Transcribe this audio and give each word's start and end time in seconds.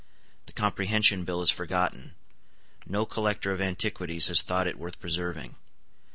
The 0.47 0.53
Comprehension 0.53 1.25
Bill 1.25 1.43
is 1.43 1.51
forgotten. 1.51 2.15
No 2.87 3.05
collector 3.05 3.51
of 3.51 3.61
antiquities 3.61 4.25
has 4.29 4.41
thought 4.41 4.65
it 4.65 4.79
worth 4.79 4.99
preserving. 4.99 5.57